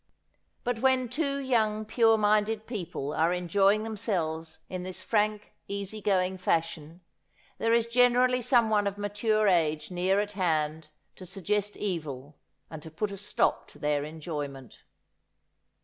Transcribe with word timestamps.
But 0.63 0.79
when 0.79 1.09
t 1.09 1.21
".vo 1.21 1.37
young 1.37 1.85
pure 1.85 2.17
minded 2.17 2.65
people 2.65 3.13
are 3.13 3.31
enjoying 3.31 3.83
them 3.83 3.93
84 3.93 4.03
Asphodel. 4.13 4.27
selves 4.43 4.59
in 4.67 4.81
this 4.81 5.03
frank, 5.03 5.53
easy 5.67 6.01
going 6.01 6.37
fashion, 6.37 7.01
there 7.59 7.71
is 7.71 7.85
generally 7.85 8.41
some 8.41 8.71
one 8.71 8.87
of 8.87 8.97
mature 8.97 9.47
age 9.47 9.91
near 9.91 10.19
at 10.19 10.31
hand 10.31 10.89
to 11.17 11.25
suggest 11.27 11.77
evil, 11.77 12.39
and 12.67 12.81
to 12.81 12.89
put 12.89 13.11
a 13.11 13.15
stop 13.15 13.67
to 13.67 13.77
their 13.77 14.03
enjoyment. 14.03 14.81